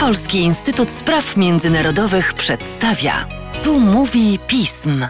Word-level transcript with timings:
Polski 0.00 0.38
Instytut 0.38 0.90
Spraw 0.90 1.36
Międzynarodowych 1.36 2.34
przedstawia. 2.34 3.12
Tu 3.64 3.80
mówi 3.80 4.38
pism. 4.46 5.06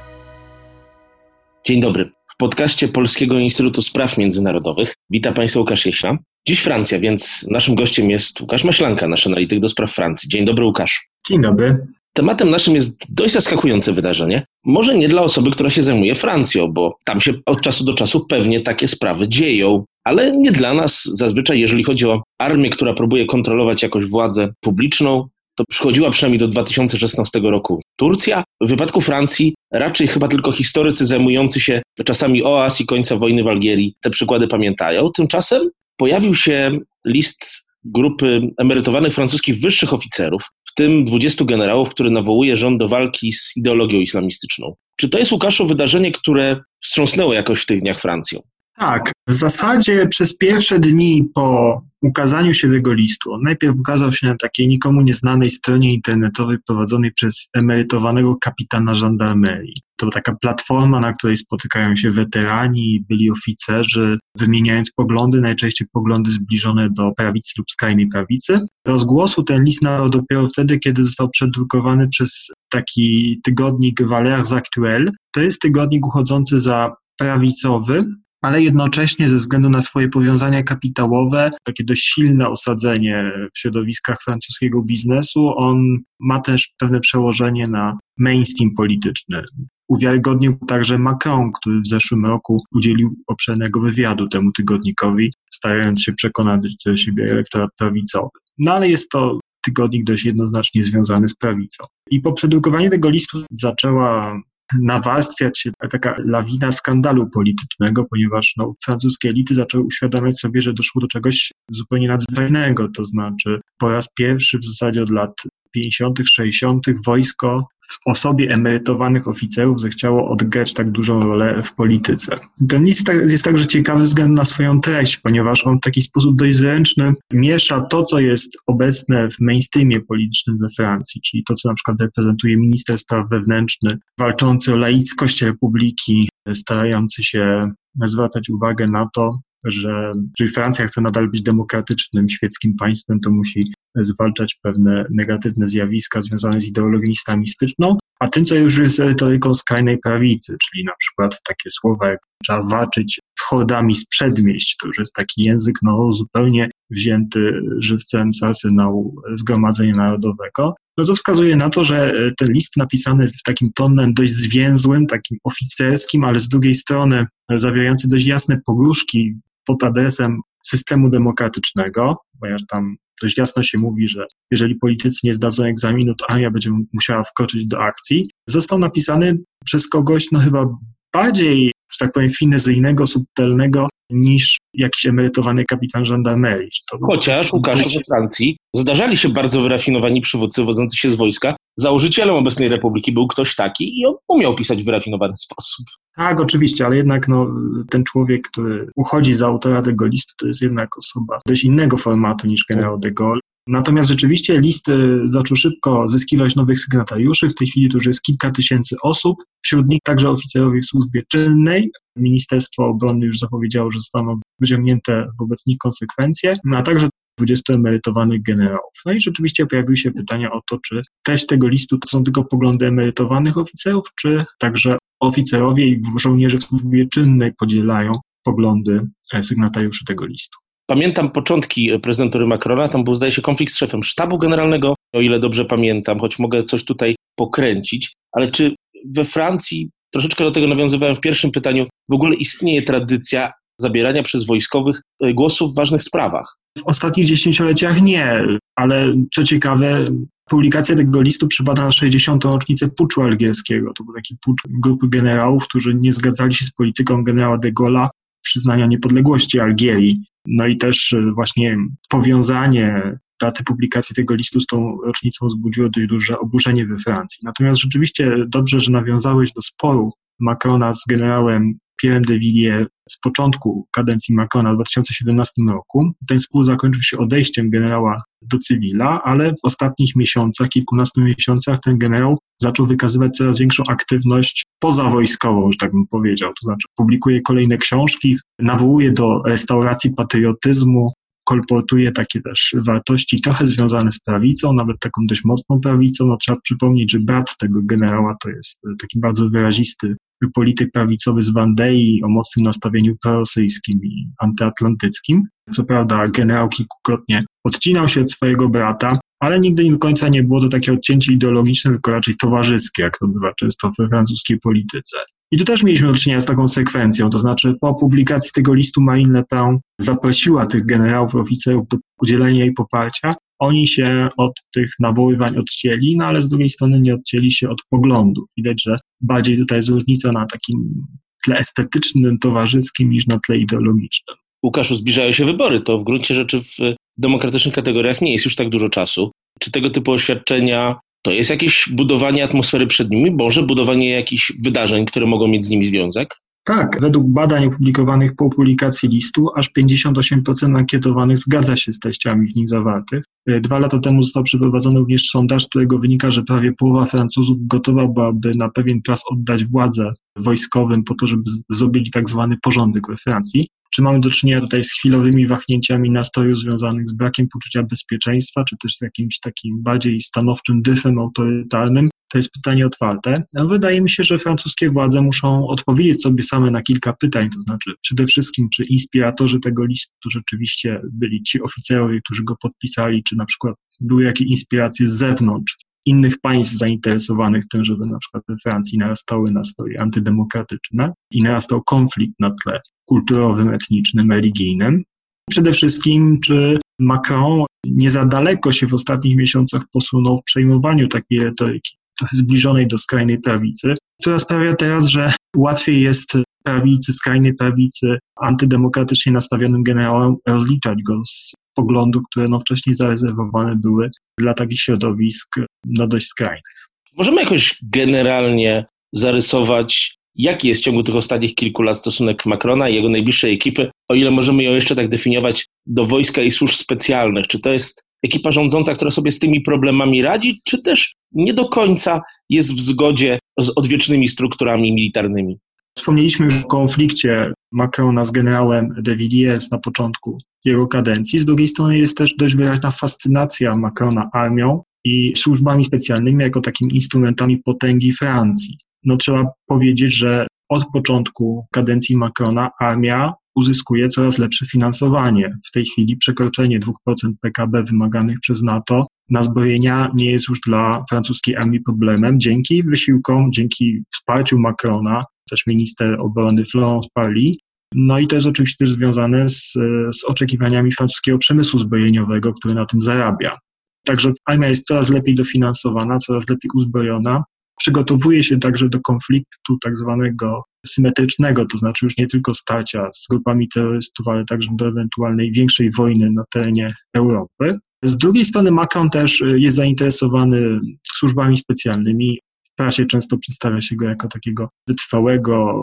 Dzień 1.67 1.81
dobry. 1.81 2.11
W 2.35 2.37
podcaście 2.37 2.89
Polskiego 2.89 3.39
Instytutu 3.39 3.83
Spraw 3.83 4.19
Międzynarodowych 4.19 4.95
witam 5.11 5.35
Państwa 5.35 5.61
Łukasz 5.61 5.87
Jeśna. 5.87 6.19
Dziś 6.49 6.61
Francja, 6.61 6.99
więc 6.99 7.47
naszym 7.51 7.75
gościem 7.75 8.11
jest 8.11 8.41
Łukasz 8.41 8.65
Maślanka, 8.65 9.09
nasz 9.09 9.27
analityk 9.27 9.61
do 9.61 9.69
spraw 9.69 9.93
Francji. 9.93 10.29
Dzień 10.29 10.45
dobry, 10.45 10.65
Łukasz. 10.65 11.09
Dzień 11.29 11.41
dobry. 11.41 11.87
Tematem 12.13 12.51
naszym 12.51 12.75
jest 12.75 12.99
dość 13.09 13.33
zaskakujące 13.33 13.93
wydarzenie. 13.93 14.45
Może 14.65 14.95
nie 14.95 15.09
dla 15.09 15.23
osoby, 15.23 15.51
która 15.51 15.71
się 15.71 15.83
zajmuje 15.83 16.15
Francją, 16.15 16.73
bo 16.73 16.99
tam 17.05 17.21
się 17.21 17.33
od 17.47 17.61
czasu 17.61 17.85
do 17.85 17.95
czasu 17.95 18.27
pewnie 18.27 18.61
takie 18.61 18.89
sprawy 18.89 19.29
dzieją, 19.29 19.85
ale 20.05 20.37
nie 20.37 20.53
dla 20.53 20.75
nas. 20.75 21.03
Zazwyczaj, 21.05 21.61
jeżeli 21.61 21.85
chodzi 21.85 22.07
o 22.07 22.23
armię, 22.39 22.71
która 22.71 22.95
próbuje 22.95 23.27
kontrolować 23.27 23.83
jakąś 23.83 24.07
władzę 24.07 24.53
publiczną, 24.61 25.29
to 25.57 25.65
przychodziła 25.69 26.11
przynajmniej 26.11 26.39
do 26.39 26.49
2016 26.49 27.41
roku 27.41 27.83
Turcja. 27.97 28.45
W 28.61 28.69
wypadku 28.69 29.01
Francji 29.01 29.55
raczej 29.73 30.07
chyba 30.07 30.29
tylko 30.29 30.53
historycy 30.53 31.07
zajmujący 31.07 31.61
się 31.61 31.83
czasami 32.05 32.45
OAS 32.45 32.81
i 32.81 32.87
końca 32.87 33.17
wojny 33.17 33.45
w 33.45 33.49
Algierii 33.49 33.95
te 34.01 34.11
przykłady 34.11 34.49
pamiętają. 34.49 35.11
Tymczasem 35.17 35.71
pojawił 35.97 36.35
się 36.35 36.79
list 37.07 37.69
grupy 37.85 38.41
emerytowanych 38.59 39.15
francuskich 39.15 39.61
wyższych 39.61 39.95
oficerów, 39.95 40.43
w 40.73 40.75
tym 40.75 41.05
20 41.05 41.45
generałów, 41.45 41.91
który 41.91 42.11
nawołuje 42.11 42.57
rząd 42.57 42.79
do 42.79 42.89
walki 42.89 43.33
z 43.33 43.57
ideologią 43.57 44.01
islamistyczną. 44.01 44.75
Czy 44.97 45.09
to 45.09 45.19
jest, 45.19 45.33
Łukaszu, 45.33 45.67
wydarzenie, 45.67 46.13
które 46.13 46.61
wstrząsnęło 46.83 47.35
jakoś 47.35 47.63
w 47.63 47.67
tych 47.67 47.81
dniach 47.81 48.01
Francją? 48.01 48.41
Tak, 48.87 49.13
w 49.29 49.33
zasadzie 49.33 50.07
przez 50.07 50.37
pierwsze 50.37 50.79
dni 50.79 51.31
po 51.35 51.81
ukazaniu 52.03 52.55
się 52.55 52.71
tego 52.71 52.95
listu, 52.95 53.33
on 53.33 53.43
najpierw 53.43 53.77
ukazał 53.79 54.13
się 54.13 54.27
na 54.27 54.37
takiej 54.37 54.69
nikomu 54.69 55.01
nieznanej 55.01 55.51
stronie 55.51 55.95
internetowej 55.95 56.57
prowadzonej 56.67 57.13
przez 57.13 57.49
emerytowanego 57.55 58.37
kapitana 58.37 58.95
żandarmerii. 58.95 59.75
To 59.97 60.11
taka 60.11 60.35
platforma, 60.35 61.01
na 61.01 61.13
której 61.13 61.37
spotykają 61.37 61.97
się 61.97 62.11
weterani 62.11 62.95
i 62.95 63.05
byli 63.09 63.31
oficerzy, 63.31 64.19
wymieniając 64.39 64.93
poglądy, 64.93 65.41
najczęściej 65.41 65.89
poglądy 65.93 66.31
zbliżone 66.31 66.89
do 66.91 67.13
prawicy 67.17 67.55
lub 67.59 67.71
skrajnej 67.71 68.07
prawicy. 68.07 68.61
Rozgłosu 68.87 69.43
ten 69.43 69.65
list 69.65 69.83
nabrał 69.83 70.11
dopiero 70.11 70.49
wtedy, 70.49 70.79
kiedy 70.79 71.05
został 71.05 71.31
przedrukowany 71.31 72.09
przez 72.09 72.51
taki 72.71 73.41
tygodnik 73.45 74.03
Valeurs 74.03 74.53
Actuels. 74.53 75.11
To 75.33 75.41
jest 75.41 75.61
tygodnik 75.61 76.07
uchodzący 76.07 76.61
za 76.61 76.93
prawicowy, 77.19 78.05
ale 78.43 78.63
jednocześnie 78.63 79.29
ze 79.29 79.37
względu 79.37 79.71
na 79.71 79.81
swoje 79.81 80.09
powiązania 80.09 80.63
kapitałowe, 80.63 81.51
takie 81.65 81.85
dość 81.85 82.03
silne 82.05 82.49
osadzenie 82.49 83.33
w 83.55 83.59
środowiskach 83.59 84.19
francuskiego 84.25 84.83
biznesu, 84.83 85.53
on 85.57 85.99
ma 86.21 86.41
też 86.41 86.75
pewne 86.79 87.01
przełożenie 87.01 87.67
na 87.67 87.99
mainstream 88.19 88.75
polityczny. 88.75 89.43
Uwiarygodnił 89.89 90.59
także 90.69 90.99
Macron, 90.99 91.53
który 91.53 91.81
w 91.81 91.89
zeszłym 91.89 92.25
roku 92.25 92.57
udzielił 92.75 93.15
obszernego 93.27 93.81
wywiadu 93.81 94.29
temu 94.29 94.53
tygodnikowi, 94.53 95.33
starając 95.55 96.03
się 96.03 96.13
przekonać 96.13 96.75
do 96.87 96.97
siebie 96.97 97.25
elektorat 97.25 97.71
prawicowy. 97.79 98.31
No 98.59 98.75
ale 98.75 98.89
jest 98.89 99.09
to 99.11 99.41
tygodnik 99.65 100.05
dość 100.05 100.25
jednoznacznie 100.25 100.83
związany 100.83 101.29
z 101.29 101.35
prawicą. 101.35 101.85
I 102.11 102.21
po 102.21 102.33
przedrukowaniu 102.33 102.91
tego 102.91 103.11
listu 103.11 103.45
zaczęła 103.51 104.41
nawarstwiać 104.81 105.59
się 105.59 105.71
taka 105.91 106.17
lawina 106.25 106.73
skandalu 106.73 107.31
politycznego, 107.31 108.05
ponieważ 108.05 108.55
no, 108.57 108.73
francuskie 108.85 109.29
elity 109.29 109.55
zaczęły 109.55 109.85
uświadamiać 109.85 110.41
sobie, 110.41 110.61
że 110.61 110.73
doszło 110.73 111.01
do 111.01 111.09
czegoś 111.09 111.53
zupełnie 111.71 112.09
nadzwyczajnego, 112.09 112.89
to 112.97 113.05
znaczy 113.05 113.61
po 113.79 113.93
raz 113.93 114.09
pierwszy 114.15 114.59
w 114.59 114.65
zasadzie 114.65 115.03
od 115.03 115.11
lat 115.11 115.35
50., 115.73 116.19
60. 116.25 116.87
wojsko 117.07 117.67
w 117.93 117.99
osobie 118.07 118.51
emerytowanych 118.51 119.29
oficerów 119.29 119.81
zechciało 119.81 120.31
odgrać 120.31 120.75
tak 120.75 120.91
dużą 120.91 121.21
rolę 121.21 121.63
w 121.63 121.75
polityce. 121.75 122.37
Ten 122.69 122.85
list 122.85 123.07
tak, 123.07 123.17
jest 123.17 123.45
także 123.45 123.67
ciekawy 123.67 123.99
ze 123.99 124.05
względu 124.05 124.35
na 124.35 124.45
swoją 124.45 124.81
treść, 124.81 125.17
ponieważ 125.17 125.67
on 125.67 125.79
w 125.79 125.81
taki 125.81 126.03
sposób 126.03 126.37
dość 126.37 126.57
zręczny 126.57 127.13
miesza 127.33 127.81
to, 127.81 128.03
co 128.03 128.21
jest 128.21 128.57
obecne 128.67 129.29
w 129.31 129.41
mainstreamie 129.41 130.01
politycznym 130.01 130.59
we 130.59 130.69
Francji, 130.77 131.21
czyli 131.21 131.45
to, 131.49 131.55
co 131.55 131.69
na 131.69 131.75
przykład 131.75 132.01
reprezentuje 132.01 132.57
minister 132.57 132.99
spraw 132.99 133.31
wewnętrznych, 133.31 133.95
walczący 134.19 134.73
o 134.73 134.77
laickość 134.77 135.43
republiki, 135.43 136.29
starający 136.55 137.25
się 137.25 137.61
zwracać 138.05 138.51
uwagę 138.51 138.87
na 138.87 139.09
to, 139.15 139.39
że 139.67 140.13
jeżeli 140.39 140.55
Francja 140.55 140.87
chce 140.87 141.01
nadal 141.01 141.31
być 141.31 141.43
demokratycznym, 141.43 142.29
świeckim 142.29 142.77
państwem, 142.77 143.21
to 143.21 143.31
musi 143.31 143.73
zwalczać 144.01 144.59
pewne 144.63 145.07
negatywne 145.11 145.69
zjawiska 145.69 146.21
związane 146.21 146.61
z 146.61 146.69
ideologią 146.69 147.09
islamistyczną, 147.11 147.99
a 148.21 148.29
tym, 148.29 148.45
co 148.45 148.55
już 148.55 148.79
jest 148.79 148.99
retoryką 148.99 149.55
skrajnej 149.55 149.99
prawicy, 149.99 150.57
czyli 150.65 150.85
na 150.85 150.93
przykład 150.99 151.41
takie 151.49 151.71
słowa 151.71 152.09
jak 152.09 152.21
trzeba 152.45 152.63
walczyć 152.63 153.21
z 153.39 153.43
hordami 153.43 153.95
z 153.95 154.07
przedmieść, 154.07 154.77
to 154.81 154.87
już 154.87 154.99
jest 154.99 155.15
taki 155.15 155.43
język 155.43 155.75
no, 155.83 156.13
zupełnie 156.13 156.71
wzięty 156.91 157.61
żywcem 157.79 158.35
z 158.35 158.43
arsenału 158.43 159.17
Zgromadzenia 159.35 159.95
Narodowego, 159.95 160.75
no 160.99 161.05
co 161.05 161.15
wskazuje 161.15 161.57
na 161.57 161.71
to, 161.71 161.85
że 161.85 162.13
ten 162.39 162.49
list 162.53 162.77
napisany 162.77 163.29
w 163.29 163.43
takim 163.45 163.71
tonem 163.75 164.15
dość 164.15 164.33
zwięzłym, 164.33 165.07
takim 165.07 165.39
oficerskim, 165.45 166.25
ale 166.25 166.39
z 166.39 166.49
drugiej 166.49 166.75
strony 166.75 167.27
zawierający 167.51 168.09
dość 168.09 168.27
jasne 168.27 168.61
pogróżki 168.67 169.35
pod 169.67 169.85
adresem 169.85 170.41
systemu 170.63 171.11
demokratycznego, 171.11 172.17
ponieważ 172.41 172.63
tam 172.69 172.97
dość 173.23 173.39
jasno 173.39 173.63
się 173.63 173.79
mówi, 173.79 174.09
że 174.09 174.27
jeżeli 174.51 174.75
politycy 174.75 175.21
nie 175.25 175.33
zdadzą 175.33 175.65
egzaminu, 175.65 176.15
to 176.15 176.31
armia 176.31 176.51
będzie 176.51 176.71
musiała 176.93 177.25
wkroczyć 177.25 177.67
do 177.67 177.83
akcji, 177.83 178.31
został 178.49 178.79
napisany 178.79 179.39
przez 179.65 179.89
kogoś, 179.89 180.27
no 180.33 180.39
chyba 180.39 180.67
bardziej, 181.13 181.73
że 181.93 181.99
tak 181.99 182.13
powiem, 182.13 182.31
finezyjnego, 182.31 183.07
subtelnego 183.07 183.89
niż 184.11 184.59
jakiś 184.75 185.07
emerytowany 185.07 185.65
kapitan 185.65 186.05
żandarmerii. 186.05 186.71
Chociaż 187.03 187.53
Łukasz 187.53 187.95
we 187.95 188.01
Francji 188.09 188.57
zdarzali 188.75 189.17
się 189.17 189.29
bardzo 189.29 189.61
wyrafinowani 189.61 190.21
przywódcy 190.21 190.65
wodzący 190.65 190.97
się 190.97 191.11
z 191.11 191.15
wojska. 191.15 191.57
Założycielem 191.77 192.35
obecnej 192.35 192.69
republiki 192.69 193.13
był 193.13 193.27
ktoś 193.27 193.55
taki 193.55 194.01
i 194.01 194.07
on 194.07 194.15
umiał 194.29 194.55
pisać 194.55 194.83
w 194.83 194.87
wyrafinowany 194.87 195.37
sposób. 195.37 195.87
Tak, 196.17 196.41
oczywiście, 196.41 196.87
ale 196.87 196.97
jednak 196.97 197.29
no, 197.29 197.55
ten 197.91 198.05
człowiek, 198.05 198.49
który 198.49 198.91
uchodzi 198.97 199.35
za 199.35 199.47
autora 199.47 199.83
tego 199.83 200.07
listu, 200.07 200.35
to 200.39 200.47
jest 200.47 200.63
jednak 200.63 200.99
osoba 200.99 201.39
dość 201.47 201.65
innego 201.65 201.97
formatu 201.97 202.47
niż 202.47 202.65
generał 202.71 202.99
de 202.99 203.11
Gaulle. 203.11 203.41
Natomiast 203.67 204.09
rzeczywiście 204.09 204.61
list 204.61 204.87
zaczął 205.25 205.57
szybko 205.57 206.09
zyskiwać 206.09 206.57
nowych 206.57 206.81
sygnatariuszy. 206.81 207.49
W 207.49 207.55
tej 207.55 207.69
chwili 207.69 207.89
to 207.89 207.97
już 207.97 208.07
jest 208.07 208.23
kilka 208.23 208.51
tysięcy 208.51 208.97
osób, 209.03 209.37
wśród 209.65 209.89
nich 209.89 210.01
także 210.05 210.31
oficerowie 210.31 210.81
w 210.81 210.85
służbie 210.85 211.23
czynnej. 211.33 211.91
Ministerstwo 212.17 212.87
Obrony 212.87 213.27
już 213.27 213.39
zapowiedziało, 213.39 213.91
że 213.91 213.99
zostaną 213.99 214.41
wyciągnięte 214.61 215.29
wobec 215.39 215.67
nich 215.67 215.79
konsekwencje, 215.79 216.57
no, 216.65 216.77
a 216.77 216.83
także 216.83 217.09
20 217.39 217.75
emerytowanych 217.75 218.43
generałów. 218.43 218.91
No 219.07 219.13
i 219.13 219.21
rzeczywiście 219.21 219.67
pojawiły 219.67 219.97
się 219.97 220.11
pytania 220.11 220.53
o 220.53 220.61
to, 220.71 220.79
czy 220.87 221.01
treść 221.25 221.47
tego 221.47 221.69
listu 221.69 221.99
to 221.99 222.09
są 222.09 222.25
tylko 222.25 222.45
poglądy 222.45 222.87
emerytowanych 222.87 223.59
oficerów, 223.59 224.07
czy 224.21 224.45
także 224.59 224.99
oficerowie 225.21 225.87
i 225.87 226.03
żołnierze 226.19 226.59
w 226.59 226.63
służbie 226.63 227.07
czynnej 227.09 227.53
podzielają 227.59 228.13
poglądy 228.45 229.01
sygnatariuszy 229.43 230.05
tego 230.05 230.27
listu. 230.27 230.59
Pamiętam 230.87 231.31
początki 231.31 232.01
prezydentury 232.03 232.47
Macrona, 232.47 232.89
tam 232.89 233.05
był 233.05 233.15
zdaje 233.15 233.33
się 233.33 233.43
konflikt 233.43 233.73
z 233.73 233.79
szefem 233.79 234.05
sztabu 234.05 234.39
generalnego, 234.39 234.95
o 235.15 235.21
ile 235.21 235.41
dobrze 235.41 235.65
pamiętam, 235.65 236.19
choć 236.21 236.39
mogę 236.39 236.63
coś 236.63 236.85
tutaj 236.85 237.17
pokręcić, 237.37 238.13
ale 238.33 238.51
czy 238.51 238.75
we 239.07 239.25
Francji, 239.25 239.91
troszeczkę 240.13 240.45
do 240.45 240.51
tego 240.51 240.67
nawiązywałem 240.67 241.17
w 241.17 241.21
pierwszym 241.21 241.51
pytaniu, 241.51 241.87
w 242.09 242.15
ogóle 242.15 242.35
istnieje 242.35 242.83
tradycja 242.83 243.53
zabierania 243.83 244.23
przez 244.23 244.47
wojskowych 244.47 245.01
głosów 245.35 245.73
w 245.73 245.77
ważnych 245.77 246.03
sprawach? 246.03 246.57
W 246.79 246.83
ostatnich 246.85 247.27
dziesięcioleciach 247.27 248.03
nie, 248.03 248.45
ale 248.77 249.15
co 249.35 249.45
ciekawe, 249.45 250.05
publikacja 250.49 250.97
tego 250.97 251.23
listu 251.23 251.49
przypada 251.49 251.85
na 251.85 251.91
60. 251.91 252.45
rocznicę 252.45 252.89
puczu 252.89 253.23
algierskiego. 253.23 253.93
To 253.93 254.05
był 254.05 254.15
taki 254.15 254.37
pucz 254.45 254.61
grupy 254.69 255.09
generałów, 255.09 255.65
którzy 255.69 255.95
nie 255.95 256.13
zgadzali 256.13 256.55
się 256.55 256.65
z 256.65 256.73
polityką 256.73 257.25
generała 257.25 257.59
de 257.59 257.73
Gaulle'a 257.73 258.09
przyznania 258.45 258.87
niepodległości 258.87 259.61
Algierii. 259.61 260.25
No 260.47 260.67
i 260.67 260.77
też 260.77 261.15
właśnie 261.35 261.77
powiązanie 262.11 263.19
daty 263.41 263.65
publikacji 263.65 264.17
tego 264.17 264.35
listu 264.35 264.61
z 264.61 264.67
tą 264.67 264.99
rocznicą 265.05 265.47
wzbudziło 265.47 265.89
dość 265.89 266.09
duże 266.09 266.39
oburzenie 266.39 266.87
we 266.87 266.97
Francji. 266.97 267.39
Natomiast 267.45 267.81
rzeczywiście 267.81 268.37
dobrze, 268.49 268.81
że 268.81 268.93
nawiązałeś 268.93 269.53
do 269.53 269.63
sporu 269.63 270.09
Macrona 270.41 270.93
z 270.93 271.05
generałem 271.09 271.79
Pierre 272.03 272.21
de 272.21 272.39
Villiers 272.39 272.87
z 273.09 273.19
początku 273.19 273.87
kadencji 273.93 274.35
Macrona 274.35 274.73
w 274.73 274.77
2017 274.77 275.53
roku. 275.69 276.13
Ten 276.29 276.41
spór 276.41 276.65
zakończył 276.65 277.03
się 277.03 277.19
odejściem 277.19 277.71
generała 277.71 278.17
do 278.43 278.59
cywila, 278.59 279.23
ale 279.25 279.51
w 279.51 279.65
ostatnich 279.65 280.17
miesiącach, 280.17 280.69
kilkunastu 280.69 281.21
miesiącach 281.21 281.81
ten 281.81 281.99
generał 281.99 282.39
zaczął 282.61 282.87
wykazywać 282.87 283.37
coraz 283.37 283.59
większą 283.59 283.83
aktywność 283.89 284.65
pozawojskową, 284.79 285.73
że 285.73 285.79
tak 285.79 285.93
bym 285.93 286.07
powiedział. 286.07 286.51
To 286.51 286.65
znaczy 286.65 286.87
publikuje 286.97 287.41
kolejne 287.41 287.77
książki, 287.77 288.37
nawołuje 288.59 289.13
do 289.13 289.43
restauracji 289.47 290.11
patriotyzmu, 290.11 291.07
kolportuje 291.45 292.13
takie 292.13 292.41
też 292.41 292.77
wartości 292.87 293.41
trochę 293.41 293.67
związane 293.67 294.13
z 294.13 294.21
prawicą, 294.21 294.73
nawet 294.73 294.97
taką 295.01 295.27
dość 295.27 295.45
mocną 295.45 295.81
prawicą. 295.81 296.27
No, 296.27 296.37
trzeba 296.37 296.61
przypomnieć, 296.61 297.13
że 297.13 297.21
brat 297.21 297.57
tego 297.59 297.81
generała 297.83 298.37
to 298.43 298.51
jest 298.51 298.81
taki 299.01 299.21
bardzo 299.21 299.51
wyrazisty 299.51 300.17
polityk 300.51 300.91
prawicowy 300.93 301.43
z 301.43 301.51
Wandei 301.51 302.21
o 302.25 302.29
mocnym 302.29 302.65
nastawieniu 302.65 303.17
prorosyjskim 303.23 304.01
i 304.05 304.29
antyatlantyckim. 304.39 305.47
Co 305.73 305.85
prawda 305.85 306.25
generał 306.27 306.69
kilkukrotnie 306.69 307.45
odcinał 307.65 308.09
się 308.09 308.21
od 308.21 308.33
swojego 308.33 308.69
brata, 308.69 309.19
ale 309.41 309.61
nigdy 309.61 309.91
do 309.91 309.99
końca 309.99 310.29
nie 310.29 310.43
było 310.43 310.61
to 310.61 310.69
takie 310.69 310.93
odcięcie 310.93 311.33
ideologiczne, 311.33 311.91
tylko 311.91 312.11
raczej 312.11 312.35
towarzyskie, 312.37 313.03
jak 313.03 313.19
to 313.19 313.29
bywa 313.29 313.53
często 313.55 313.93
we 313.99 314.09
francuskiej 314.09 314.59
polityce. 314.59 315.19
I 315.53 315.59
tu 315.59 315.65
też 315.65 315.83
mieliśmy 315.83 316.09
do 316.09 316.15
czynienia 316.15 316.41
z 316.41 316.47
taką 316.47 316.69
sekwencją, 316.69 317.31
to 317.31 317.39
znaczy 317.39 317.75
po 317.81 317.95
publikacji 317.95 318.51
tego 318.55 318.75
listu 318.75 319.01
Marine 319.01 319.39
Le 319.39 319.45
Pen 319.45 319.79
zaprosiła 320.01 320.67
tych 320.67 320.87
generałów, 320.87 321.35
oficerów 321.35 321.89
do 321.89 321.97
udzielenia 322.23 322.65
jej 322.65 322.73
poparcia. 322.73 323.35
Oni 323.63 323.87
się 323.87 324.29
od 324.37 324.53
tych 324.75 324.91
nawoływań 325.01 325.57
odcięli, 325.57 326.17
no 326.17 326.25
ale 326.25 326.41
z 326.41 326.49
drugiej 326.49 326.69
strony 326.69 327.01
nie 327.01 327.15
odcięli 327.15 327.51
się 327.51 327.71
od 327.71 327.79
poglądów. 327.91 328.45
Widać, 328.57 328.83
że 328.83 328.97
bardziej 329.21 329.59
tutaj 329.59 329.79
jest 329.79 329.89
różnica 329.89 330.33
na 330.33 330.47
takim 330.47 331.07
tle 331.45 331.59
estetycznym, 331.59 332.39
towarzyskim 332.39 333.11
niż 333.11 333.27
na 333.27 333.39
tle 333.47 333.59
ideologicznym. 333.59 334.37
Łukaszu, 334.63 334.95
zbliżają 334.95 335.33
się 335.33 335.45
wybory. 335.45 335.81
To 335.81 335.99
w 335.99 336.05
gruncie 336.05 336.35
rzeczy 336.35 336.63
w 336.63 336.95
demokratycznych 337.17 337.75
kategoriach 337.75 338.21
nie 338.21 338.33
jest 338.33 338.45
już 338.45 338.57
tak 338.57 338.69
dużo 338.69 338.89
czasu. 338.89 339.31
Czy 339.61 339.71
tego 339.71 339.91
typu 339.91 340.13
oświadczenia 340.13 341.01
to 341.25 341.31
jest 341.31 341.51
jakieś 341.51 341.89
budowanie 341.93 342.45
atmosfery 342.45 342.87
przed 342.87 343.11
nimi, 343.11 343.31
może 343.31 343.63
budowanie 343.63 344.11
jakichś 344.11 344.53
wydarzeń, 344.63 345.07
które 345.07 345.27
mogą 345.27 345.49
mieć 345.49 345.67
z 345.67 345.71
nimi 345.71 345.87
związek? 345.87 346.35
Tak, 346.65 347.01
według 347.01 347.27
badań 347.27 347.67
opublikowanych 347.67 348.35
po 348.37 348.51
publikacji 348.51 349.09
listu, 349.09 349.49
aż 349.57 349.71
58% 349.79 350.77
ankietowanych 350.77 351.39
zgadza 351.39 351.77
się 351.77 351.93
z 351.93 351.99
treściami 351.99 352.53
w 352.53 352.57
nim 352.57 352.69
zawartych. 352.69 353.25
E, 353.47 353.61
dwa 353.61 353.79
lata 353.79 353.99
temu 353.99 354.23
został 354.23 354.43
przeprowadzony 354.43 354.99
również 354.99 355.27
sondaż, 355.27 355.65
z 355.65 355.69
którego 355.69 355.99
wynika, 355.99 356.31
że 356.31 356.43
prawie 356.43 356.73
połowa 356.73 357.07
Francuzów 357.07 357.67
gotowa 357.67 358.09
byłaby 358.09 358.53
na 358.55 358.71
pewien 358.71 359.03
czas 359.03 359.23
oddać 359.31 359.65
władzę 359.65 360.09
wojskowym 360.37 361.05
po 361.05 361.15
to, 361.15 361.27
żeby 361.27 361.43
zrobili 361.71 362.11
tak 362.11 362.29
zwany 362.29 362.57
porządek 362.63 363.07
we 363.09 363.17
Francji. 363.17 363.69
Czy 363.95 364.03
mamy 364.03 364.21
do 364.21 364.31
czynienia 364.31 364.61
tutaj 364.61 364.85
z 364.85 364.93
chwilowymi 364.93 365.47
wahnięciami 365.47 366.11
nastroju 366.11 366.57
związanych 366.57 367.09
z 367.09 367.13
brakiem 367.13 367.49
poczucia 367.53 367.83
bezpieczeństwa, 367.83 368.65
czy 368.65 368.77
też 368.83 368.93
z 368.97 369.01
jakimś 369.01 369.41
takim 369.41 369.83
bardziej 369.83 370.21
stanowczym 370.21 370.83
dyfem 370.83 371.19
autorytarnym? 371.19 372.12
To 372.33 372.39
jest 372.39 372.51
pytanie 372.51 372.87
otwarte. 372.87 373.35
Wydaje 373.69 374.01
mi 374.01 374.11
się, 374.11 374.23
że 374.23 374.39
francuskie 374.39 374.91
władze 374.91 375.23
muszą 375.23 375.67
odpowiedzieć 375.67 376.23
sobie 376.23 376.43
same 376.43 376.71
na 376.71 376.83
kilka 376.83 377.13
pytań, 377.13 377.51
to 377.51 377.61
znaczy 377.61 377.93
przede 378.01 378.27
wszystkim, 378.27 378.69
czy 378.75 378.85
inspiratorzy 378.85 379.61
tego 379.61 379.85
listu 379.85 380.31
rzeczywiście 380.31 381.01
byli 381.13 381.43
ci 381.43 381.63
oficerowie, 381.63 382.21
którzy 382.25 382.45
go 382.45 382.57
podpisali, 382.63 383.23
czy 383.23 383.37
na 383.37 383.45
przykład 383.45 383.75
były 384.01 384.25
jakieś 384.25 384.49
inspiracje 384.49 385.07
z 385.07 385.11
zewnątrz, 385.11 385.77
innych 386.07 386.41
państw 386.41 386.75
zainteresowanych 386.75 387.65
tym, 387.69 387.85
żeby 387.85 388.07
na 388.07 388.19
przykład 388.19 388.45
we 388.49 388.57
Francji 388.63 388.99
narastały 388.99 389.53
nastroje 389.53 390.01
antydemokratyczne 390.01 391.13
i 391.31 391.43
narastał 391.43 391.83
konflikt 391.83 392.35
na 392.41 392.51
tle 392.65 392.81
kulturowym, 393.05 393.75
etnicznym, 393.75 394.33
religijnym. 394.33 395.03
Przede 395.51 395.73
wszystkim, 395.73 396.41
czy 396.41 396.81
Macron 397.01 397.65
nie 397.87 398.11
za 398.11 398.27
daleko 398.27 398.73
się 398.73 398.87
w 398.87 398.95
ostatnich 398.95 399.37
miesiącach 399.37 399.83
posunął 399.93 400.37
w 400.37 400.45
przejmowaniu 400.45 401.09
takiej 401.09 401.41
retoryki 401.41 402.02
trochę 402.23 402.37
zbliżonej 402.37 402.87
do 402.87 402.99
skrajnej 402.99 403.39
prawicy, 403.39 403.95
która 404.21 404.39
sprawia 404.39 404.77
teraz, 404.77 405.07
że 405.07 405.33
łatwiej 405.57 406.03
jest 406.03 406.33
prawicy, 406.65 407.13
skrajnej 407.13 407.55
prawicy, 407.55 408.19
antydemokratycznie 408.41 409.33
nastawionym 409.33 409.83
generałem 409.83 410.37
rozliczać 410.49 410.99
go 411.03 411.23
z 411.27 411.55
poglądów, 411.75 412.23
które 412.31 412.49
no 412.49 412.61
wcześniej 412.61 412.95
zarezerwowane 412.95 413.77
były 413.77 414.11
dla 414.39 414.55
takich 414.55 414.81
środowisk 414.81 415.57
no 415.85 416.07
dość 416.07 416.27
skrajnych. 416.27 416.89
Możemy 417.17 417.43
jakoś 417.43 417.79
generalnie 417.83 418.87
zarysować, 419.13 420.19
jaki 420.35 420.69
jest 420.69 420.81
w 420.81 420.85
ciągu 420.85 421.03
tych 421.03 421.15
ostatnich 421.15 421.55
kilku 421.55 421.83
lat 421.83 421.99
stosunek 421.99 422.47
Macrona 422.47 422.89
i 422.89 422.95
jego 422.95 423.09
najbliższej 423.09 423.55
ekipy, 423.55 423.91
o 424.09 424.15
ile 424.15 424.31
możemy 424.31 424.63
ją 424.63 424.73
jeszcze 424.73 424.97
tak 424.97 425.09
definiować, 425.09 425.67
do 425.87 426.05
wojska 426.05 426.43
i 426.43 426.51
służb 426.51 426.75
specjalnych. 426.75 427.47
Czy 427.47 427.61
to 427.61 427.73
jest 427.73 428.03
ekipa 428.23 428.53
rządząca, 428.53 428.95
która 428.95 429.11
sobie 429.11 429.33
z 429.33 429.39
tymi 429.39 429.61
problemami 429.61 430.23
radzi, 430.23 430.61
czy 430.65 430.83
też 430.83 431.15
nie 431.33 431.55
do 431.55 431.69
końca 431.69 432.21
jest 432.51 432.75
w 432.75 432.81
zgodzie 432.81 433.39
z 433.61 433.73
odwiecznymi 433.77 434.29
strukturami 434.29 434.93
militarnymi? 434.93 435.59
Wspomnieliśmy 435.99 436.47
już 436.47 436.65
o 436.65 436.67
konflikcie 436.67 437.53
Macrona 437.73 438.25
z 438.25 438.31
generałem 438.31 438.95
de 438.99 439.17
Villiers 439.17 439.71
na 439.71 439.79
początku 439.79 440.39
jego 440.65 440.89
kadencji. 440.89 441.39
Z 441.39 441.45
drugiej 441.45 441.69
strony 441.69 441.99
jest 441.99 442.17
też 442.17 442.35
dość 442.37 442.57
wyraźna 442.57 442.91
fascynacja 442.91 443.77
Macrona 443.77 444.31
armią 444.33 444.83
i 445.05 445.33
służbami 445.37 445.85
specjalnymi 445.85 446.43
jako 446.43 446.61
takimi 446.61 446.95
instrumentami 446.95 447.59
potęgi 447.59 448.13
Francji. 448.13 448.77
No 449.05 449.17
trzeba 449.17 449.45
powiedzieć, 449.67 450.17
że 450.17 450.47
od 450.69 450.85
początku 450.93 451.67
kadencji 451.73 452.17
Macrona 452.17 452.71
armia 452.81 453.33
uzyskuje 453.55 454.09
coraz 454.09 454.39
lepsze 454.39 454.67
finansowanie. 454.67 455.59
W 455.69 455.71
tej 455.71 455.85
chwili 455.85 456.17
przekroczenie 456.17 456.81
2% 456.81 457.33
PKB 457.41 457.85
wymaganych 457.85 458.41
przez 458.41 458.63
NATO 458.63 459.07
na 459.31 459.43
zbrojenia 459.43 460.11
nie 460.15 460.31
jest 460.31 460.49
już 460.49 460.61
dla 460.61 461.05
francuskiej 461.11 461.57
armii 461.57 461.81
problemem 461.81 462.41
dzięki 462.41 462.83
wysiłkom, 462.83 463.53
dzięki 463.53 464.03
wsparciu 464.13 464.59
Macrona, 464.59 465.25
też 465.51 465.67
minister 465.67 466.17
obrony 466.21 466.65
Florence 466.65 467.09
Parly. 467.15 467.53
No 467.95 468.19
i 468.19 468.27
to 468.27 468.35
jest 468.37 468.47
oczywiście 468.47 468.77
też 468.79 468.91
związane 468.91 469.49
z, 469.49 469.73
z 470.11 470.25
oczekiwaniami 470.25 470.93
francuskiego 470.93 471.39
przemysłu 471.39 471.79
zbrojeniowego, 471.79 472.55
który 472.55 472.75
na 472.75 472.87
tym 472.87 473.03
zarabia. 473.03 473.59
Także 474.05 474.33
armia 474.45 474.69
jest 474.69 474.87
coraz 474.87 475.11
lepiej 475.11 475.35
dofinansowana, 475.35 476.19
coraz 476.19 476.49
lepiej 476.49 476.71
uzbrojona 476.75 477.45
przygotowuje 477.79 478.43
się 478.43 478.59
także 478.59 478.89
do 478.89 479.01
konfliktu 479.01 479.79
tak 479.83 479.95
zwanego 479.95 480.63
symetrycznego, 480.87 481.67
to 481.67 481.79
znaczy 481.79 482.07
już 482.07 482.17
nie 482.19 482.27
tylko 482.27 482.55
starcia 482.55 483.09
z 483.15 483.27
grupami 483.31 483.69
terrorystów, 483.69 484.29
ale 484.29 484.45
także 484.45 484.71
do 484.73 484.89
ewentualnej 484.89 485.53
większej 485.53 485.91
wojny 485.91 486.31
na 486.31 486.45
terenie 486.53 486.95
Europy. 487.15 487.79
Z 488.05 488.17
drugiej 488.17 488.45
strony 488.45 488.71
Macron 488.71 489.11
też 489.11 489.43
jest 489.57 489.77
zainteresowany 489.77 490.81
służbami 491.17 491.57
specjalnymi. 491.57 492.39
W 492.65 492.75
prasie 492.77 493.07
często 493.07 493.39
przedstawia 493.39 493.81
się 493.81 493.97
go 493.97 494.09
jako 494.09 494.29
takiego 494.29 494.69
wytrwałego 494.89 495.75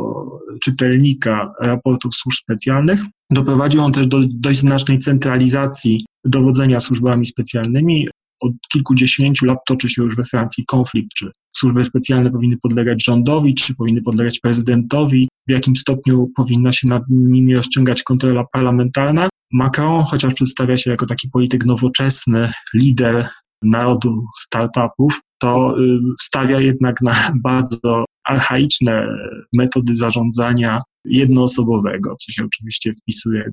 czytelnika 0.63 1.53
raportów 1.61 2.15
służb 2.15 2.37
specjalnych. 2.37 3.01
Doprowadził 3.31 3.81
on 3.81 3.91
też 3.91 4.07
do 4.07 4.19
dość 4.29 4.59
znacznej 4.59 4.99
centralizacji 4.99 6.05
dowodzenia 6.25 6.79
służbami 6.79 7.25
specjalnymi 7.25 8.07
od 8.39 8.51
kilkudziesięciu 8.73 9.45
lat 9.45 9.57
toczy 9.67 9.89
się 9.89 10.03
już 10.03 10.15
we 10.15 10.25
Francji 10.25 10.63
konflikt, 10.67 11.09
czy 11.17 11.31
służby 11.55 11.85
specjalne 11.85 12.31
powinny 12.31 12.57
podlegać 12.61 13.03
rządowi, 13.05 13.53
czy 13.53 13.75
powinny 13.75 14.01
podlegać 14.01 14.39
prezydentowi, 14.39 15.27
w 15.47 15.51
jakim 15.51 15.75
stopniu 15.75 16.31
powinna 16.35 16.71
się 16.71 16.87
nad 16.87 17.03
nimi 17.09 17.55
rozciągać 17.55 18.03
kontrola 18.03 18.43
parlamentarna. 18.53 19.29
Macron, 19.53 20.03
chociaż 20.03 20.33
przedstawia 20.33 20.77
się 20.77 20.91
jako 20.91 21.05
taki 21.05 21.29
polityk 21.29 21.65
nowoczesny, 21.65 22.51
lider 22.73 23.29
narodu 23.63 24.25
startupów, 24.37 25.21
to 25.39 25.75
y, 25.79 25.99
stawia 26.19 26.59
jednak 26.59 27.01
na 27.01 27.31
bardzo 27.43 28.05
archaiczne 28.27 29.07
metody 29.57 29.95
zarządzania 29.95 30.79
jednoosobowego, 31.05 32.15
co 32.15 32.31
się 32.31 32.45
oczywiście 32.45 32.93
wpisuje 32.93 33.51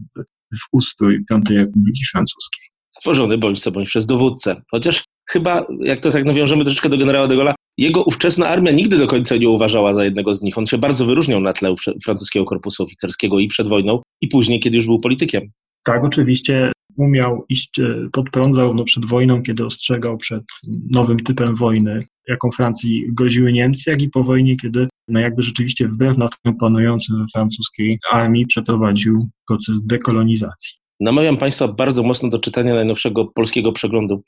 w 0.54 0.60
ustrój 0.72 1.24
Piątej 1.28 1.56
Republiki 1.56 2.04
Francuskiej 2.12 2.75
stworzony 2.90 3.38
bądź 3.38 3.60
co 3.60 3.70
bądź 3.70 3.88
przez 3.88 4.06
dowódcę. 4.06 4.62
Chociaż 4.70 5.04
chyba, 5.30 5.66
jak 5.80 6.00
to 6.00 6.10
tak 6.10 6.24
nawiążemy 6.24 6.64
troszeczkę 6.64 6.88
do 6.88 6.98
generała 6.98 7.28
de 7.28 7.34
Gaulle'a, 7.34 7.54
jego 7.78 8.02
ówczesna 8.02 8.48
armia 8.48 8.72
nigdy 8.72 8.98
do 8.98 9.06
końca 9.06 9.36
nie 9.36 9.48
uważała 9.48 9.94
za 9.94 10.04
jednego 10.04 10.34
z 10.34 10.42
nich. 10.42 10.58
On 10.58 10.66
się 10.66 10.78
bardzo 10.78 11.06
wyróżniał 11.06 11.40
na 11.40 11.52
tle 11.52 11.74
francuskiego 12.04 12.44
korpusu 12.44 12.82
oficerskiego 12.82 13.38
i 13.38 13.48
przed 13.48 13.68
wojną, 13.68 14.02
i 14.20 14.28
później, 14.28 14.60
kiedy 14.60 14.76
już 14.76 14.86
był 14.86 15.00
politykiem. 15.00 15.50
Tak, 15.84 16.04
oczywiście 16.04 16.72
umiał 16.96 17.44
iść 17.48 17.78
e, 17.78 18.08
pod 18.12 18.30
prąd 18.30 18.54
zarówno 18.54 18.84
przed 18.84 19.06
wojną, 19.06 19.42
kiedy 19.42 19.64
ostrzegał 19.64 20.16
przed 20.16 20.42
nowym 20.90 21.20
typem 21.20 21.56
wojny, 21.56 22.06
jaką 22.28 22.50
Francji 22.50 23.04
groziły 23.12 23.52
Niemcy, 23.52 23.90
jak 23.90 24.02
i 24.02 24.08
po 24.08 24.24
wojnie, 24.24 24.56
kiedy 24.56 24.88
no 25.08 25.20
jakby 25.20 25.42
rzeczywiście 25.42 25.88
wbrew 25.88 26.18
nastrojom 26.18 26.58
panującym 26.58 27.18
we 27.18 27.24
francuskiej 27.34 27.98
armii 28.12 28.46
przeprowadził 28.46 29.28
proces 29.48 29.86
dekolonizacji. 29.86 30.85
Namawiam 31.00 31.36
Państwa 31.36 31.68
bardzo 31.68 32.02
mocno 32.02 32.28
do 32.28 32.38
czytania 32.38 32.74
najnowszego 32.74 33.24
polskiego 33.24 33.72
przeglądu 33.72 34.22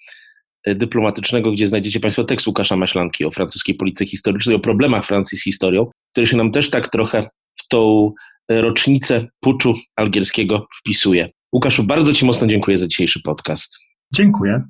e, 0.65 0.75
dyplomatycznego, 0.75 1.53
gdzie 1.53 1.67
znajdziecie 1.67 2.01
Państwo 2.01 2.25
tekst 2.25 2.47
Łukasza 2.47 2.77
Maślanki 2.77 3.25
o 3.25 3.31
francuskiej 3.31 3.75
policji 3.75 4.07
historycznej, 4.07 4.57
o 4.57 4.61
problemach 4.61 5.07
Francji 5.07 5.39
z 5.39 5.45
historią, 5.45 5.87
który 6.13 6.27
się 6.27 6.37
nam 6.37 6.51
też 6.51 6.71
tak 6.71 6.89
trochę 6.89 7.23
w 7.57 7.69
tą 7.69 8.13
e, 8.49 8.61
rocznicę 8.61 9.27
puczu 9.41 9.75
algierskiego 9.97 10.67
wpisuje. 10.81 11.31
Łukaszu, 11.53 11.85
bardzo 11.85 12.13
Ci 12.13 12.27
mocno 12.27 12.47
dziękuję 12.47 12.79
za 12.79 12.87
dzisiejszy 12.87 13.21
podcast. 13.25 13.79
Dziękuję. 14.15 14.63